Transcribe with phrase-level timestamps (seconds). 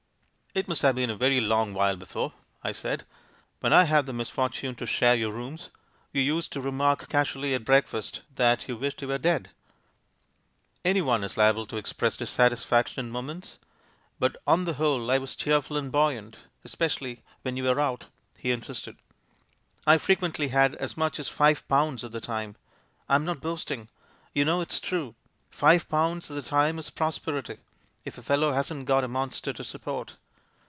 [0.53, 3.05] "It must have been a very long while before," I said.
[3.61, 5.69] "When I had the misfortune to share your rooms,
[6.11, 9.51] you used to remark casually at breakfast that you wished you were dead."
[10.83, 13.59] "Anyone is liable to express dissatisfaction in moments;
[14.19, 18.07] but on the whole I was cheerful and buoyant, especially when you were out,"
[18.37, 18.97] he in sisted.
[19.87, 22.57] "I frequently had as much as five pounds at the time.
[23.07, 23.87] I'm not boasting;
[24.33, 25.15] you know it's true.
[25.49, 27.59] Five pounds at the time is prosperity,
[28.03, 30.17] if a fellow hasn't got a monster to support.